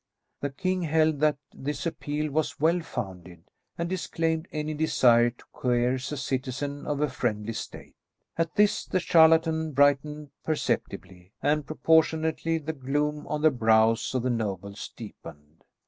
The 0.39 0.49
king 0.49 0.81
held 0.81 1.19
that 1.19 1.37
this 1.53 1.85
appeal 1.85 2.31
was 2.31 2.59
well 2.59 2.79
founded, 2.79 3.43
and 3.77 3.87
disclaimed 3.87 4.47
any 4.51 4.73
desire 4.73 5.29
to 5.29 5.45
coerce 5.53 6.11
a 6.11 6.17
citizen 6.17 6.87
of 6.87 7.01
a 7.01 7.07
friendly 7.07 7.53
state. 7.53 7.93
At 8.35 8.55
this 8.55 8.83
the 8.87 8.99
charlatan 8.99 9.73
brightened 9.73 10.31
perceptibly, 10.43 11.33
and 11.43 11.67
proportionately 11.67 12.57
the 12.57 12.73
gloom 12.73 13.27
on 13.27 13.43
the 13.43 13.51
brows 13.51 14.15
of 14.15 14.23
the 14.23 14.31
nobles 14.31 14.91
deepened. 14.97 15.65